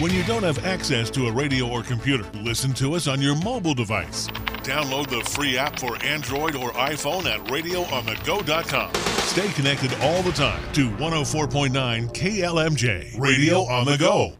When 0.00 0.12
you 0.12 0.24
don't 0.24 0.42
have 0.42 0.64
access 0.64 1.08
to 1.10 1.28
a 1.28 1.32
radio 1.32 1.68
or 1.68 1.84
computer, 1.84 2.24
listen 2.42 2.72
to 2.74 2.94
us 2.94 3.06
on 3.06 3.22
your 3.22 3.36
mobile 3.36 3.74
device. 3.74 4.26
Download 4.64 5.08
the 5.08 5.20
free 5.30 5.56
app 5.56 5.78
for 5.78 6.02
Android 6.02 6.56
or 6.56 6.72
iPhone 6.72 7.26
at 7.26 7.38
radioonthego.com. 7.44 8.92
Stay 8.92 9.52
connected 9.52 9.94
all 10.00 10.20
the 10.22 10.32
time 10.32 10.60
to 10.72 10.90
104.9 10.90 12.12
KLMJ, 12.12 13.20
Radio 13.20 13.60
on 13.60 13.86
the 13.86 13.96
Go. 13.96 14.32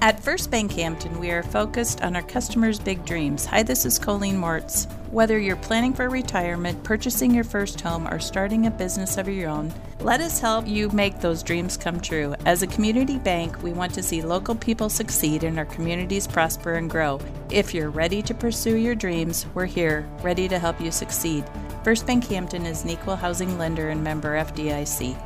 At 0.00 0.22
First 0.22 0.52
Bank 0.52 0.70
Hampton, 0.70 1.18
we 1.18 1.32
are 1.32 1.42
focused 1.42 2.02
on 2.02 2.14
our 2.14 2.22
customers' 2.22 2.78
big 2.78 3.04
dreams. 3.04 3.44
Hi, 3.46 3.64
this 3.64 3.84
is 3.84 3.98
Colleen 3.98 4.36
Mortz. 4.36 4.88
Whether 5.10 5.36
you're 5.40 5.56
planning 5.56 5.92
for 5.92 6.08
retirement, 6.08 6.84
purchasing 6.84 7.34
your 7.34 7.42
first 7.42 7.80
home, 7.80 8.06
or 8.06 8.20
starting 8.20 8.66
a 8.66 8.70
business 8.70 9.18
of 9.18 9.28
your 9.28 9.50
own, 9.50 9.74
let 10.00 10.20
us 10.20 10.38
help 10.38 10.66
you 10.66 10.88
make 10.90 11.20
those 11.20 11.42
dreams 11.42 11.76
come 11.76 12.00
true. 12.00 12.34
As 12.46 12.62
a 12.62 12.68
community 12.68 13.18
bank, 13.18 13.62
we 13.62 13.72
want 13.72 13.92
to 13.94 14.02
see 14.02 14.22
local 14.22 14.54
people 14.54 14.88
succeed 14.88 15.42
and 15.42 15.58
our 15.58 15.64
communities 15.64 16.26
prosper 16.26 16.74
and 16.74 16.88
grow. 16.88 17.18
If 17.50 17.74
you're 17.74 17.90
ready 17.90 18.22
to 18.22 18.34
pursue 18.34 18.76
your 18.76 18.94
dreams, 18.94 19.46
we're 19.54 19.66
here, 19.66 20.08
ready 20.22 20.48
to 20.48 20.58
help 20.58 20.80
you 20.80 20.92
succeed. 20.92 21.44
First 21.82 22.06
Bank 22.06 22.24
Hampton 22.26 22.64
is 22.64 22.84
an 22.84 22.90
equal 22.90 23.16
housing 23.16 23.58
lender 23.58 23.90
and 23.90 24.04
member 24.04 24.36
FDIC. 24.36 25.16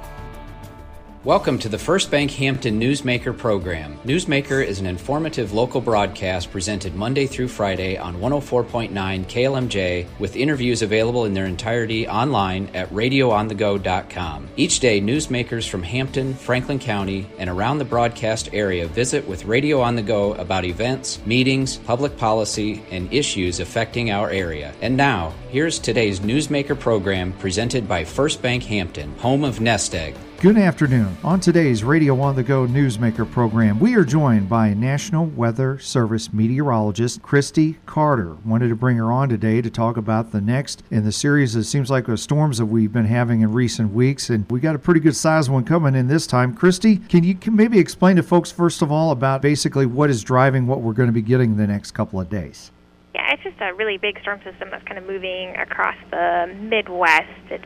Welcome 1.25 1.61
to 1.61 1.69
the 1.69 1.79
First 1.79 2.11
Bank 2.11 2.33
Hampton 2.33 2.81
Newsmaker 2.81 3.39
program. 3.39 3.97
Newsmaker 3.99 4.67
is 4.67 4.81
an 4.81 4.87
informative 4.87 5.53
local 5.53 5.81
broadcast 5.81 6.51
presented 6.51 6.97
Monday 6.97 7.29
through 7.29 7.47
Friday 7.47 7.97
on 7.97 8.17
104.9 8.17 8.91
KLMJ 8.91 10.07
with 10.19 10.35
interviews 10.35 10.83
available 10.83 11.25
in 11.25 11.33
their 11.33 11.47
entirety 11.47 12.09
online 12.09 12.69
at 12.75 12.91
radioonthego.com. 12.91 14.49
Each 14.57 14.81
day, 14.81 15.01
newsmakers 15.01 15.69
from 15.69 15.85
Hampton, 15.85 16.35
Franklin 16.35 16.81
County, 16.81 17.29
and 17.39 17.49
around 17.49 17.79
the 17.79 17.85
broadcast 17.85 18.49
area 18.53 18.89
visit 18.89 19.25
with 19.29 19.45
Radio 19.45 19.81
on 19.81 19.95
the 19.95 20.03
Go 20.03 20.35
about 20.35 20.65
events, 20.65 21.25
meetings, 21.25 21.77
public 21.77 22.17
policy, 22.17 22.83
and 22.91 23.13
issues 23.13 23.61
affecting 23.61 24.11
our 24.11 24.29
area. 24.31 24.75
And 24.83 24.97
now, 24.97 25.33
here's 25.51 25.79
today's 25.79 26.19
Newsmaker 26.19 26.77
program 26.77 27.33
presented 27.35 27.87
by 27.87 28.03
First 28.03 28.43
Bank 28.43 28.65
Hampton, 28.65 29.17
home 29.19 29.45
of 29.45 29.61
Nest 29.61 29.95
Egg. 29.95 30.17
Good 30.43 30.59
afternoon. 30.59 31.17
On 31.23 31.39
today's 31.39 31.85
Radio 31.85 32.21
on 32.21 32.35
the 32.35 32.43
Go 32.43 32.67
Newsmaker 32.67 33.31
program, 33.31 33.79
we 33.79 33.95
are 33.95 34.05
joined 34.05 34.49
by 34.49 34.75
National 34.75 35.27
Weather 35.27 35.79
Service 35.79 36.33
meteorologist 36.33 37.23
Christy 37.23 37.79
Carter. 37.87 38.37
Wanted 38.45 38.71
to 38.71 38.75
bring 38.75 38.97
her 38.97 39.13
on 39.13 39.29
today 39.29 39.63
to 39.63 39.71
talk 39.71 39.97
about 39.97 40.33
the 40.33 40.41
next 40.41 40.83
in 40.91 41.05
the 41.05 41.13
series. 41.13 41.55
It 41.55 41.63
seems 41.63 41.93
like 41.93 42.07
the 42.07 42.17
storms 42.17 42.59
that 42.59 42.67
we've 42.67 42.93
been 42.93 43.05
having 43.05 43.43
in 43.43 43.53
recent 43.53 43.93
weeks, 43.95 44.31
and 44.31 44.45
we 44.51 44.59
got 44.59 44.75
a 44.75 44.81
pretty 44.81 44.99
good 44.99 45.15
size 45.15 45.49
one 45.49 45.63
coming 45.63 45.95
in 45.95 46.09
this 46.09 46.27
time. 46.27 46.57
Christy, 46.57 46.97
can 46.97 47.23
you 47.23 47.37
can 47.37 47.55
maybe 47.55 47.79
explain 47.79 48.17
to 48.17 48.25
folks 48.25 48.51
first 48.51 48.83
of 48.83 48.91
all 48.91 49.13
about 49.13 49.43
basically 49.43 49.87
what 49.87 50.11
is 50.11 50.25
driving 50.25 50.67
what 50.67 50.81
we're 50.81 50.93
going 50.93 51.09
to 51.09 51.13
be 51.13 51.23
getting 51.23 51.57
the 51.57 51.69
next 51.69 51.93
couple 51.93 52.21
of 52.21 52.29
days? 52.29 52.73
Yeah, 53.15 53.33
it's 53.33 53.45
just 53.45 53.61
a 53.61 53.75
really 53.75 53.97
big 53.97 54.19
storm 54.23 54.41
system 54.43 54.71
that's 54.73 54.85
kind 54.87 54.99
of 54.99 55.07
moving 55.07 55.55
across 55.55 55.95
the 56.11 56.53
Midwest. 56.61 57.31
It's 57.49 57.65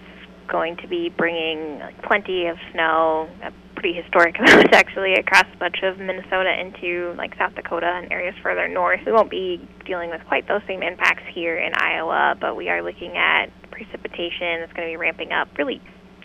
going 0.49 0.77
to 0.79 0.89
be 0.89 1.09
bringing 1.09 1.81
plenty 2.03 2.47
of 2.47 2.57
snow, 2.73 3.29
a 3.43 3.53
pretty 3.75 3.93
historic 3.93 4.39
amount 4.39 4.73
actually, 4.75 5.15
across 5.15 5.47
a 5.53 5.57
bunch 5.59 5.83
of 5.83 5.99
Minnesota 5.99 6.59
into 6.61 7.15
like 7.17 7.37
South 7.37 7.55
Dakota 7.55 7.87
and 7.87 8.13
areas 8.13 8.35
further 8.43 8.69
north. 8.69 9.01
We 9.05 9.13
won't 9.13 9.31
be 9.31 9.67
dealing 9.85 10.11
with 10.11 10.23
quite 10.27 10.49
those 10.49 10.63
same 10.67 10.83
impacts 10.83 11.25
here 11.33 11.57
in 11.57 11.73
Iowa, 11.75 12.37
but 12.41 12.57
we 12.57 12.69
are 12.69 12.83
looking 12.83 13.17
at 13.17 13.47
precipitation 13.71 14.61
that's 14.61 14.73
going 14.73 14.89
to 14.89 14.93
be 14.93 14.97
ramping 14.97 15.33
up 15.33 15.49
really 15.59 15.81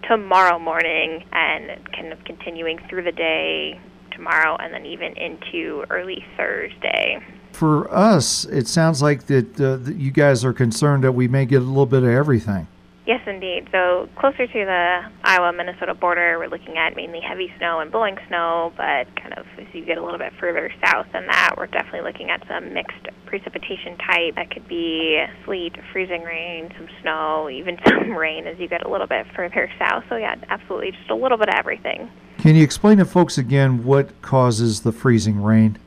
tomorrow 0.08 0.58
morning 0.58 1.24
and 1.32 1.80
kind 1.94 2.12
of 2.12 2.24
continuing 2.24 2.80
through 2.90 3.04
the 3.04 3.12
day 3.12 3.80
tomorrow 4.12 4.56
and 4.58 4.74
then 4.74 4.86
even 4.86 5.14
into 5.18 5.84
early 5.90 6.24
Thursday. 6.38 7.24
For 7.52 7.94
us, 7.94 8.46
it 8.46 8.68
sounds 8.68 9.02
like 9.02 9.26
that, 9.28 9.60
uh, 9.60 9.78
that 9.78 9.96
you 9.96 10.12
guys 10.12 10.46
are 10.46 10.54
concerned 10.54 11.04
that 11.04 11.12
we 11.12 11.28
may 11.28 11.46
get 11.46 11.62
a 11.62 11.66
little 11.66 11.86
bit 11.86 12.04
of 12.04 12.10
everything. 12.10 12.68
Yes, 13.12 13.28
indeed. 13.28 13.68
So 13.74 14.08
closer 14.16 14.48
to 14.48 14.66
the 14.66 15.02
Iowa 15.26 15.52
Minnesota 15.52 15.94
border, 15.94 16.40
we're 16.40 16.48
looking 16.48 16.78
at 16.78 16.96
mainly 16.96 17.20
heavy 17.20 17.52
snow 17.58 17.82
and 17.82 17.92
blowing 17.92 18.16
snow, 18.30 18.72
but 18.78 19.14
kind 19.22 19.34
of 19.36 19.46
as 19.60 19.68
you 19.74 19.84
get 19.84 19.98
a 19.98 20.02
little 20.02 20.18
bit 20.18 20.32
further 20.40 20.72
south 20.82 21.08
than 21.12 21.28
that, 21.28 21.56
we're 21.58 21.68
definitely 21.68 22.10
looking 22.10 22.30
at 22.30 22.42
some 22.48 22.74
mixed 22.74 23.10
precipitation 23.26 23.98
type. 23.98 24.36
That 24.36 24.50
could 24.50 24.66
be 24.66 25.22
sleet, 25.44 25.76
freezing 25.92 26.22
rain, 26.22 26.74
some 26.78 26.88
snow, 27.02 27.50
even 27.52 27.78
some 27.86 28.12
rain 28.16 28.48
as 28.48 28.58
you 28.60 28.70
get 28.70 28.86
a 28.86 28.90
little 28.90 29.08
bit 29.08 29.26
further 29.36 29.70
south. 29.78 30.06
So, 30.08 30.16
yeah, 30.16 30.36
absolutely, 30.48 30.92
just 30.92 31.10
a 31.10 31.16
little 31.16 31.38
bit 31.38 31.50
of 31.50 31.56
everything. 31.56 32.10
Can 32.38 32.56
you 32.56 32.64
explain 32.64 33.00
to 33.00 33.06
folks 33.06 33.38
again 33.38 33.84
what 33.84 34.22
causes 34.22 34.84
the 34.84 34.94
freezing 34.94 35.44
rain? 35.44 35.78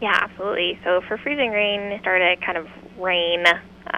Yeah, 0.00 0.16
absolutely. 0.16 0.78
So 0.84 1.00
for 1.08 1.18
freezing 1.18 1.50
rain, 1.50 1.80
it 1.90 2.02
started 2.02 2.40
kind 2.40 2.56
of 2.56 2.68
rain 3.00 3.42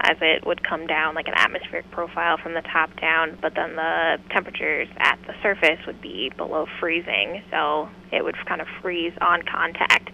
as 0.03 0.17
it 0.21 0.45
would 0.45 0.67
come 0.67 0.87
down 0.87 1.15
like 1.15 1.27
an 1.27 1.33
atmospheric 1.35 1.89
profile 1.91 2.37
from 2.41 2.53
the 2.53 2.61
top 2.61 2.89
down, 2.99 3.37
but 3.41 3.53
then 3.55 3.75
the 3.75 4.17
temperatures 4.31 4.87
at 4.97 5.19
the 5.27 5.33
surface 5.41 5.79
would 5.85 6.01
be 6.01 6.31
below 6.37 6.65
freezing, 6.79 7.43
so 7.51 7.89
it 8.11 8.23
would 8.23 8.35
kind 8.47 8.61
of 8.61 8.67
freeze 8.81 9.13
on 9.21 9.41
contact. 9.43 10.09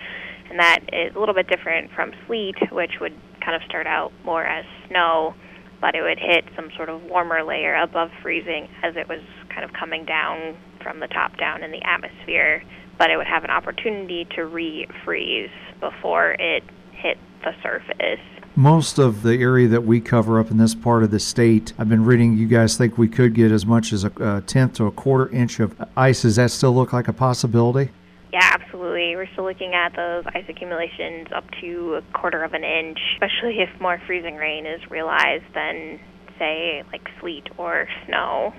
And 0.50 0.60
that 0.60 0.80
is 0.94 1.16
a 1.16 1.20
little 1.20 1.36
bit 1.36 1.48
different 1.48 1.92
from 1.92 2.12
sleet, 2.26 2.56
which 2.72 3.00
would 3.00 3.14
kind 3.44 3.56
of 3.56 3.62
start 3.68 3.88
out 3.88 4.12
more 4.24 4.46
as 4.46 4.66
snow, 4.88 5.36
but 5.82 5.96
it 5.96 6.02
would 6.02 6.20
hit 6.20 6.46
some 6.56 6.70
sort 6.76 6.90
of 6.90 7.04
warmer 7.04 7.44
layer 7.44 7.76
above 7.76 8.10
freezing 8.22 8.68
as 8.84 8.96
it 8.96 9.08
was 9.08 9.22
kind 9.50 9.64
of 9.64 9.74
coming 9.74 10.06
down 10.06 10.58
from 10.82 11.00
the 11.00 11.08
top 11.08 11.38
down 11.38 11.64
in 11.64 11.72
the 11.72 11.84
atmosphere, 11.84 12.64
but 12.98 13.10
it 13.10 13.18
would 13.18 13.28
have 13.28 13.44
an 13.44 13.52
opportunity 13.52 14.26
to 14.36 14.42
refreeze 14.42 15.52
before 15.80 16.32
it 16.40 16.64
hit 16.92 17.18
the 17.44 17.52
surface 17.62 18.20
most 18.58 18.98
of 18.98 19.22
the 19.22 19.40
area 19.40 19.68
that 19.68 19.84
we 19.84 20.02
cover 20.02 20.40
up 20.40 20.50
in 20.50 20.58
this 20.58 20.74
part 20.74 21.04
of 21.04 21.12
the 21.12 21.20
state, 21.20 21.74
I've 21.78 21.88
been 21.88 22.04
reading 22.04 22.36
you 22.36 22.48
guys 22.48 22.76
think 22.76 22.98
we 22.98 23.08
could 23.08 23.36
get 23.36 23.52
as 23.52 23.68
much 23.68 23.94
as 23.94 24.04
a, 24.04 24.12
a 24.20 24.42
tenth 24.42 24.74
to 24.74 24.88
a 24.88 24.92
quarter 24.92 25.34
inch 25.34 25.60
of 25.60 25.80
ice. 25.96 26.24
Does 26.24 26.38
that 26.38 26.50
still 26.50 26.74
look 26.74 26.92
like 26.92 27.08
a 27.08 27.14
possibility? 27.14 27.92
Yeah, 28.34 28.50
absolutely. 28.52 29.16
We're 29.16 29.28
still 29.32 29.44
looking 29.44 29.76
at 29.76 29.96
those 29.96 30.26
ice 30.34 30.46
accumulations 30.50 31.28
up 31.36 31.46
to 31.62 32.02
a 32.02 32.18
quarter 32.18 32.44
of 32.44 32.54
an 32.54 32.64
inch, 32.64 32.98
especially 33.14 33.60
if 33.60 33.70
more 33.80 34.02
freezing 34.08 34.36
rain 34.36 34.66
is 34.66 34.82
realized 34.90 35.46
than, 35.54 36.00
say, 36.40 36.84
like 36.92 37.08
sleet 37.22 37.48
or 37.60 37.88
snow. 38.08 38.56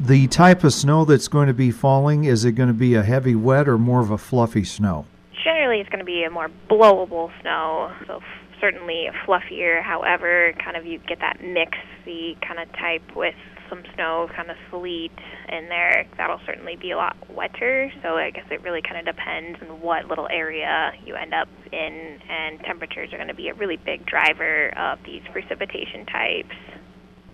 The 0.00 0.28
type 0.28 0.64
of 0.64 0.72
snow 0.72 1.04
that's 1.04 1.28
going 1.28 1.48
to 1.48 1.54
be 1.54 1.70
falling, 1.70 2.24
is 2.24 2.46
it 2.46 2.52
going 2.52 2.68
to 2.68 2.74
be 2.74 2.94
a 2.94 3.02
heavy 3.02 3.34
wet 3.34 3.68
or 3.68 3.76
more 3.76 4.00
of 4.00 4.10
a 4.10 4.18
fluffy 4.18 4.64
snow? 4.64 5.04
Generally, 5.44 5.80
it's 5.80 5.90
going 5.90 5.98
to 5.98 6.06
be 6.06 6.24
a 6.24 6.30
more 6.30 6.48
blowable 6.70 7.30
snow, 7.42 7.92
so 8.06 8.20
certainly 8.62 9.08
fluffier. 9.26 9.82
However, 9.82 10.54
kind 10.64 10.76
of 10.76 10.86
you 10.86 10.98
get 11.00 11.18
that 11.18 11.40
mixy 11.40 12.40
kind 12.40 12.60
of 12.60 12.72
type 12.78 13.02
with 13.14 13.34
some 13.68 13.82
snow, 13.94 14.28
kind 14.36 14.50
of 14.50 14.56
sleet 14.70 15.12
in 15.48 15.68
there. 15.68 16.06
That'll 16.16 16.40
certainly 16.46 16.76
be 16.76 16.92
a 16.92 16.96
lot 16.96 17.16
wetter. 17.30 17.90
So 18.02 18.16
I 18.16 18.30
guess 18.30 18.44
it 18.50 18.62
really 18.62 18.82
kind 18.82 18.96
of 18.96 19.16
depends 19.16 19.58
on 19.62 19.80
what 19.80 20.06
little 20.06 20.28
area 20.30 20.92
you 21.04 21.16
end 21.16 21.34
up 21.34 21.48
in, 21.72 22.20
and 22.30 22.60
temperatures 22.60 23.12
are 23.12 23.16
going 23.16 23.28
to 23.28 23.34
be 23.34 23.48
a 23.48 23.54
really 23.54 23.78
big 23.78 24.06
driver 24.06 24.68
of 24.78 24.98
these 25.04 25.22
precipitation 25.32 26.06
types. 26.06 26.54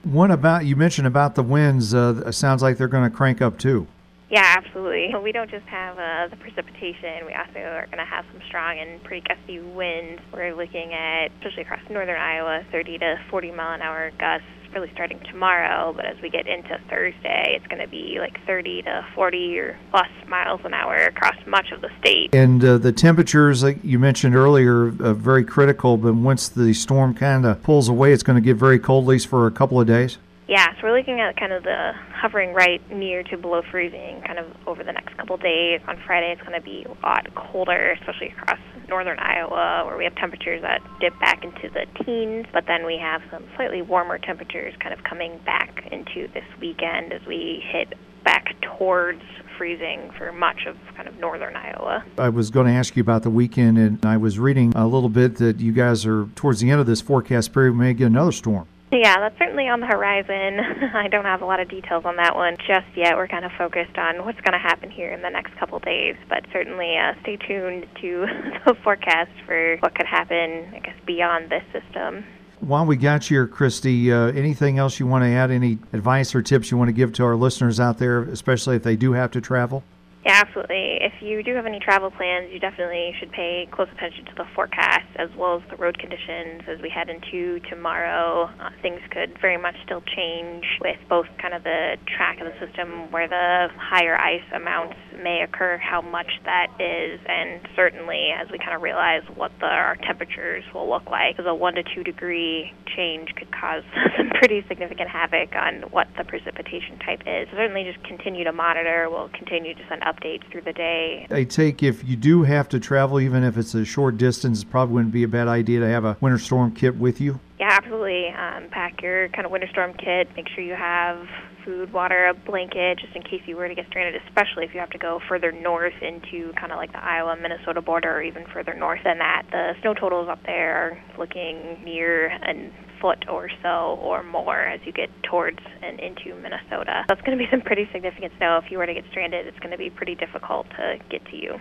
One 0.05 0.31
about 0.31 0.65
you 0.65 0.77
mentioned 0.77 1.07
about 1.07 1.35
the 1.35 1.43
winds. 1.43 1.93
Uh, 1.93 2.33
sounds 2.33 2.63
like 2.63 2.79
they're 2.79 2.89
going 2.89 3.11
to 3.11 3.15
crank 3.15 3.43
up 3.43 3.59
too. 3.59 3.87
Yeah, 4.31 4.57
absolutely. 4.59 5.15
We 5.23 5.33
don't 5.33 5.51
just 5.51 5.67
have 5.67 5.99
uh, 5.99 6.29
the 6.29 6.37
precipitation. 6.37 7.25
We 7.27 7.33
also 7.33 7.61
are 7.61 7.87
going 7.87 7.99
to 7.99 8.05
have 8.05 8.27
some 8.33 8.43
strong 8.47 8.79
and 8.79 9.03
pretty 9.03 9.27
gusty 9.27 9.59
winds. 9.59 10.21
We're 10.33 10.55
looking 10.55 10.93
at, 10.93 11.31
especially 11.39 11.63
across 11.63 11.81
northern 11.89 12.21
Iowa, 12.21 12.65
30 12.71 12.99
to 12.99 13.17
40 13.31 13.53
mile 13.53 13.75
an 13.75 13.83
hour 13.83 14.11
gusts 14.19 14.47
really 14.75 14.91
starting 14.93 15.19
tomorrow. 15.31 15.95
But 15.95 16.05
as 16.05 16.21
we 16.21 16.29
get 16.29 16.47
into 16.47 16.79
Thursday, 16.91 17.55
it's 17.57 17.67
going 17.69 17.81
to 17.81 17.89
be 17.89 18.19
like 18.21 18.39
30 18.47 18.83
to 18.83 19.07
40 19.15 19.59
or 19.59 19.79
plus 19.91 20.09
miles 20.29 20.61
an 20.65 20.75
hour 20.75 20.95
across 20.95 21.37
much 21.47 21.71
of 21.73 21.81
the 21.81 21.89
state. 22.01 22.35
And 22.35 22.63
uh, 22.63 22.77
the 22.77 22.93
temperatures, 22.93 23.63
like 23.63 23.79
you 23.83 23.99
mentioned 23.99 24.37
earlier, 24.37 24.89
are 24.89 25.15
very 25.15 25.45
critical. 25.45 25.97
But 25.97 26.15
once 26.15 26.49
the 26.49 26.75
storm 26.75 27.15
kind 27.15 27.47
of 27.47 27.63
pulls 27.63 27.89
away, 27.89 28.13
it's 28.13 28.23
going 28.23 28.37
to 28.37 28.45
get 28.45 28.57
very 28.57 28.79
cold, 28.79 29.05
at 29.05 29.09
least 29.09 29.29
for 29.29 29.47
a 29.47 29.51
couple 29.51 29.81
of 29.81 29.87
days. 29.87 30.19
Yeah, 30.49 30.73
so 30.77 30.79
we're 30.85 30.97
looking 30.97 31.21
at 31.21 31.37
kind 31.37 31.53
of 31.53 31.63
the 31.63 31.93
hovering 32.11 32.55
right 32.55 32.81
near 32.91 33.23
to 33.25 33.37
below 33.37 33.61
freezing 33.71 34.23
kind 34.27 34.39
of 34.39 34.47
over 34.67 34.83
the 34.83 34.93
next 34.93 35.15
couple 35.19 35.37
days. 35.37 35.83
On 35.87 36.01
Friday, 36.07 36.33
it's 36.33 36.41
going 36.41 36.59
to 36.59 36.65
be 36.65 36.87
a 36.89 37.07
lot 37.07 37.27
colder, 37.35 37.93
especially 38.01 38.29
across 38.29 38.59
northern 38.89 39.19
Iowa, 39.19 39.85
where 39.85 39.99
we 39.99 40.05
have 40.05 40.15
temperatures 40.17 40.63
that 40.63 40.81
dip 41.01 41.13
back 41.21 41.45
into 41.45 41.69
the 41.69 41.85
teens. 42.03 42.47
But 42.51 42.65
then 42.67 42.87
we 42.87 42.97
have 42.97 43.21
some 43.31 43.45
slightly 43.57 43.83
warmer 43.83 44.17
temperatures 44.17 44.73
kind 44.81 44.95
of 44.95 45.05
coming 45.05 45.39
back 45.45 45.87
into 45.93 46.29
this 46.33 46.47
weekend 46.59 47.13
as 47.13 47.21
we 47.27 47.63
hit 47.71 47.93
back 48.25 48.59
towards 48.63 49.21
freezing 49.59 50.11
for 50.17 50.33
much 50.33 50.65
of 50.67 50.79
kind 50.97 51.09
of 51.09 51.19
northern 51.19 51.57
Iowa. 51.57 52.05
I 52.17 52.31
was 52.31 52.49
going 52.49 52.69
to 52.69 52.73
ask 52.73 52.97
you 52.97 53.03
about 53.03 53.23
the 53.23 53.31
weekend, 53.31 53.77
and 53.77 54.03
I 54.03 54.17
was 54.17 54.39
reading 54.39 54.73
a 54.75 54.87
little 54.87 55.11
bit 55.11 55.37
that 55.37 55.61
you 55.61 55.73
guys 55.73 56.07
are 56.07 56.25
towards 56.37 56.61
the 56.61 56.71
end 56.71 56.81
of 56.81 56.87
this 56.87 57.03
forecast 57.03 57.53
period, 57.53 57.73
we 57.73 57.81
may 57.81 57.93
get 57.93 58.07
another 58.07 58.33
storm. 58.33 58.67
Yeah, 58.91 59.17
that's 59.21 59.39
certainly 59.39 59.69
on 59.69 59.81
the 59.81 59.87
horizon. 59.87 60.61
I 60.95 61.09
don't 61.09 61.25
have 61.25 61.43
a 61.43 61.45
lot 61.45 61.61
of 61.61 61.69
details 61.69 62.05
on 62.07 62.17
that 62.17 62.35
one 62.35 62.57
just 62.67 62.87
yet. 62.97 63.17
We're 63.17 63.29
kind 63.29 63.45
of 63.45 63.53
focused 63.59 63.99
on 63.99 64.25
what's 64.25 64.41
going 64.41 64.53
to 64.53 64.59
happen 64.59 64.91
here 64.91 65.13
in 65.13 65.21
the 65.21 65.29
next 65.29 65.55
couple 65.59 65.79
days, 65.81 66.17
but 66.29 66.45
certainly 66.53 66.97
uh, 66.97 67.13
stay 67.23 67.37
tuned 67.37 67.87
to 68.01 68.27
the 68.67 68.75
forecast 68.83 69.31
for 69.45 69.77
what 69.81 69.95
could 69.95 70.07
happen, 70.07 70.73
I 70.75 70.81
guess, 70.83 70.97
beyond 71.07 71.51
this 71.51 71.65
system. 71.73 72.25
While 72.61 72.87
we 72.87 72.97
got 72.97 73.31
you 73.31 73.37
here, 73.37 73.47
Christy, 73.47 74.13
uh, 74.13 74.29
anything 74.29 74.79
else 74.79 74.99
you 74.99 75.07
want 75.07 75.23
to 75.23 75.29
add? 75.29 75.51
Any 75.51 75.79
advice 75.93 76.35
or 76.35 76.43
tips 76.43 76.71
you 76.71 76.77
want 76.77 76.89
to 76.89 76.93
give 76.93 77.13
to 77.15 77.25
our 77.25 77.37
listeners 77.37 77.79
out 77.79 77.99
there, 77.99 78.23
especially 78.23 78.77
if 78.77 78.83
they 78.83 78.97
do 78.97 79.13
have 79.13 79.31
to 79.33 79.41
travel? 79.41 79.85
Absolutely. 80.29 81.01
If 81.01 81.23
you 81.23 81.43
do 81.43 81.55
have 81.55 81.65
any 81.65 81.81
travel 81.81 82.11
plans, 82.11 82.53
you 82.53 82.61
definitely 82.61 83.15
should 83.19 83.33
pay 83.33 83.67
close 83.73 83.89
attention 83.97 84.27
to 84.27 84.35
the 84.37 84.45
forecast 84.55 85.09
as 85.17 85.31
well 85.39 85.57
as 85.57 85.63
the 85.71 85.77
road 85.77 85.99
conditions 85.99 86.69
as 86.69 86.77
we 86.83 86.91
head 86.91 87.09
into 87.09 87.61
tomorrow. 87.71 88.45
Uh, 88.61 88.69
things 88.83 89.01
could 89.11 89.41
very 89.41 89.57
much 89.57 89.75
still 89.87 90.03
change 90.15 90.65
with 90.83 90.99
both 91.09 91.25
kind 91.41 91.55
of 91.55 91.65
the 91.65 91.97
track 92.15 92.41
of 92.41 92.47
the 92.47 92.53
system 92.61 93.11
where 93.11 93.27
the 93.27 93.69
higher 93.81 94.21
ice 94.21 94.45
amounts 94.55 94.97
may 95.17 95.41
occur, 95.49 95.79
how 95.79 96.03
much 96.03 96.29
that 96.45 96.69
is, 96.79 97.19
and 97.27 97.65
certainly 97.75 98.29
as 98.37 98.49
we 98.53 98.59
kind 98.59 98.77
of 98.77 98.83
realize 98.83 99.23
what 99.35 99.51
the, 99.61 99.67
our 99.67 99.97
temperatures 100.05 100.63
will 100.75 100.91
look 100.91 101.09
like. 101.09 101.37
Because 101.37 101.49
a 101.49 101.55
one 101.55 101.75
to 101.75 101.83
two 101.95 102.05
degree 102.05 102.71
change 102.95 103.33
could 103.35 103.49
cause 103.51 103.83
some 104.19 104.29
pretty 104.37 104.61
significant 104.69 105.09
havoc 105.09 105.57
on 105.57 105.89
what 105.91 106.07
the 106.19 106.25
precipitation 106.25 106.99
type 107.01 107.23
is. 107.25 107.49
Certainly, 107.49 107.89
just 107.89 108.05
continue 108.05 108.45
to 108.45 108.53
monitor. 108.53 109.09
We'll 109.09 109.31
continue 109.33 109.73
to 109.73 109.85
send 109.89 110.03
updates 110.19 110.51
through 110.51 110.63
the 110.63 110.73
day. 110.73 111.27
I 111.31 111.45
take 111.45 111.83
if 111.83 112.07
you 112.07 112.17
do 112.17 112.43
have 112.43 112.69
to 112.71 112.81
travel, 112.81 113.21
even 113.21 113.45
if 113.45 113.57
it's 113.57 113.75
a 113.75 113.85
short 113.85 114.17
distance, 114.17 114.63
it 114.63 114.71
probably 114.71 114.95
wouldn't 114.95 115.13
be 115.13 115.23
a 115.23 115.29
bad 115.29 115.49
idea 115.49 115.81
to 115.81 115.89
have 115.89 116.05
a 116.05 116.17
winter 116.21 116.39
storm 116.39 116.75
kit 116.75 116.97
with 116.97 117.21
you. 117.21 117.41
Yeah, 117.59 117.71
absolutely. 117.73 118.29
Um, 118.29 118.69
pack 118.71 119.03
your 119.03 119.29
kind 119.31 119.45
of 119.45 119.51
winter 119.51 119.69
storm 119.69 119.95
kit. 119.95 120.29
Make 120.37 120.49
sure 120.49 120.63
you 120.63 120.75
have 120.75 121.27
food, 121.65 121.93
water, 121.93 122.29
a 122.29 122.35
blanket, 122.35 122.99
just 122.99 123.15
in 123.15 123.23
case 123.23 123.43
you 123.47 123.57
were 123.57 123.69
to 123.69 123.75
get 123.75 123.87
stranded, 123.89 124.21
especially 124.27 124.65
if 124.65 124.73
you 124.73 124.81
have 124.81 124.91
to 124.91 124.99
go 124.99 125.21
further 125.29 125.53
north 125.53 125.95
into 126.01 126.53
kind 126.53 126.73
of 126.73 126.79
like 126.79 126.93
the 126.93 127.05
Iowa 127.05 127.37
Minnesota 127.37 127.83
border 127.83 128.17
or 128.17 128.23
even 128.23 128.47
further 128.53 128.75
north 128.75 129.01
than 129.05 129.19
that. 129.19 129.43
The 129.51 129.75
snow 129.83 129.95
totals 129.95 130.29
up 130.29 130.43
there 130.47 130.77
are 130.77 131.05
looking 131.19 131.83
near 131.85 132.29
a 132.29 132.71
foot 133.01 133.29
or 133.29 133.49
so 133.63 133.99
or 134.01 134.23
more 134.23 134.61
as 134.61 134.81
you 134.85 134.93
get 134.93 135.11
towards 135.23 135.59
and 135.83 135.99
into 136.01 136.35
Minnesota. 136.37 137.05
That's 137.09 137.21
going 137.23 137.37
to 137.37 137.43
be 137.43 137.51
some 137.51 137.61
pretty 137.61 137.89
significant 137.93 138.33
snow. 138.39 138.61
If 138.63 138.71
you 138.71 138.79
were 138.79 138.87
to 138.87 138.95
get 138.95 139.05
stranded, 139.11 139.47
it's 139.47 139.59
going 139.59 139.73
to 139.73 139.79
be 139.79 139.91
pretty 139.91 140.15
difficult 140.15 140.69
to 140.71 140.99
get 141.09 141.25
to 141.27 141.37
you. 141.37 141.61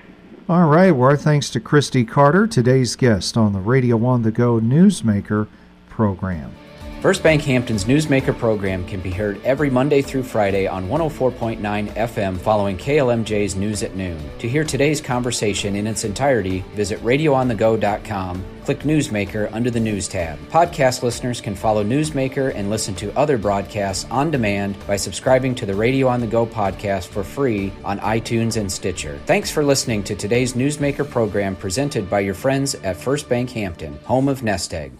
All 0.49 0.67
right. 0.67 0.91
Well, 0.91 1.09
our 1.09 1.17
thanks 1.17 1.49
to 1.51 1.59
Christy 1.59 2.05
Carter, 2.05 2.47
today's 2.47 2.95
guest 2.95 3.35
on 3.35 3.53
the 3.53 3.59
Radio 3.59 4.03
on 4.05 4.21
the 4.21 4.31
Go 4.31 4.59
Newsmaker 4.59 5.47
program. 5.89 6.53
First 7.01 7.21
Bank 7.21 7.43
Hampton's 7.43 7.85
Newsmaker 7.85 8.35
program 8.35 8.83
can 8.87 9.01
be 9.01 9.11
heard 9.11 9.39
every 9.43 9.69
Monday 9.69 10.01
through 10.01 10.23
Friday 10.23 10.65
on 10.65 10.89
104.9 10.89 11.59
FM 11.93 12.37
following 12.39 12.75
KLMJ's 12.75 13.55
News 13.55 13.83
at 13.83 13.95
Noon. 13.95 14.19
To 14.39 14.49
hear 14.49 14.63
today's 14.63 14.99
conversation 14.99 15.75
in 15.75 15.85
its 15.85 16.03
entirety, 16.03 16.65
visit 16.73 16.99
radioonthego.com, 17.03 18.43
click 18.65 18.79
Newsmaker 18.79 19.47
under 19.53 19.69
the 19.69 19.79
News 19.79 20.07
tab. 20.07 20.39
Podcast 20.49 21.03
listeners 21.03 21.39
can 21.39 21.55
follow 21.55 21.83
Newsmaker 21.83 22.51
and 22.55 22.71
listen 22.71 22.95
to 22.95 23.15
other 23.15 23.37
broadcasts 23.37 24.09
on 24.09 24.31
demand 24.31 24.75
by 24.87 24.95
subscribing 24.95 25.53
to 25.53 25.67
the 25.67 25.75
Radio 25.75 26.07
on 26.07 26.19
the 26.19 26.27
Go 26.27 26.47
podcast 26.47 27.09
for 27.09 27.23
free 27.23 27.71
on 27.85 27.99
iTunes 27.99 28.57
and 28.57 28.71
Stitcher. 28.71 29.19
Thanks 29.27 29.51
for 29.51 29.63
listening 29.63 30.03
to 30.05 30.15
today's 30.15 30.53
Newsmaker 30.53 31.07
program 31.07 31.55
presented 31.55 32.09
by 32.09 32.21
your 32.21 32.33
friends 32.33 32.73
at 32.73 32.97
First 32.97 33.29
Bank 33.29 33.51
Hampton, 33.51 33.99
home 34.03 34.27
of 34.27 34.41
Nest 34.41 34.73
Egg. 34.73 34.91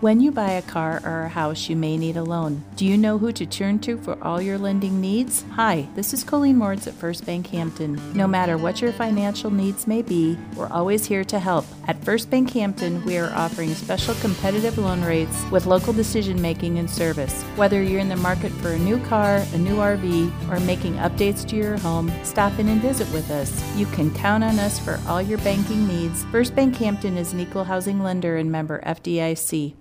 When 0.00 0.20
you 0.20 0.30
buy 0.30 0.52
a 0.52 0.62
car 0.62 1.02
or 1.04 1.22
a 1.22 1.28
house, 1.28 1.68
you 1.68 1.74
may 1.74 1.96
need 1.96 2.16
a 2.16 2.22
loan. 2.22 2.62
Do 2.76 2.86
you 2.86 2.96
know 2.96 3.18
who 3.18 3.32
to 3.32 3.44
turn 3.44 3.80
to 3.80 3.98
for 3.98 4.16
all 4.22 4.40
your 4.40 4.56
lending 4.56 5.00
needs? 5.00 5.44
Hi, 5.54 5.88
this 5.96 6.14
is 6.14 6.22
Colleen 6.22 6.56
Moritz 6.56 6.86
at 6.86 6.94
First 6.94 7.26
Bank 7.26 7.48
Hampton. 7.48 8.00
No 8.14 8.28
matter 8.28 8.56
what 8.56 8.80
your 8.80 8.92
financial 8.92 9.50
needs 9.50 9.88
may 9.88 10.02
be, 10.02 10.38
we're 10.54 10.68
always 10.68 11.04
here 11.04 11.24
to 11.24 11.40
help. 11.40 11.64
At 11.88 12.04
First 12.04 12.30
Bank 12.30 12.52
Hampton, 12.52 13.04
we 13.04 13.18
are 13.18 13.32
offering 13.34 13.74
special 13.74 14.14
competitive 14.14 14.78
loan 14.78 15.02
rates 15.02 15.44
with 15.50 15.66
local 15.66 15.92
decision 15.92 16.40
making 16.40 16.78
and 16.78 16.88
service. 16.88 17.42
Whether 17.56 17.82
you're 17.82 17.98
in 17.98 18.08
the 18.08 18.14
market 18.14 18.52
for 18.52 18.68
a 18.68 18.78
new 18.78 19.04
car, 19.06 19.44
a 19.52 19.58
new 19.58 19.78
RV, 19.78 20.48
or 20.48 20.60
making 20.60 20.94
updates 20.98 21.44
to 21.48 21.56
your 21.56 21.76
home, 21.78 22.12
stop 22.22 22.56
in 22.60 22.68
and 22.68 22.80
visit 22.80 23.12
with 23.12 23.32
us. 23.32 23.76
You 23.76 23.86
can 23.86 24.14
count 24.14 24.44
on 24.44 24.60
us 24.60 24.78
for 24.78 25.00
all 25.08 25.20
your 25.20 25.38
banking 25.38 25.88
needs. 25.88 26.22
First 26.26 26.54
Bank 26.54 26.76
Hampton 26.76 27.16
is 27.16 27.32
an 27.32 27.40
equal 27.40 27.64
housing 27.64 28.00
lender 28.00 28.36
and 28.36 28.52
member 28.52 28.80
FDIC. 28.82 29.74